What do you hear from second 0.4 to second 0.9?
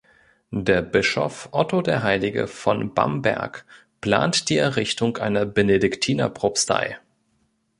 Der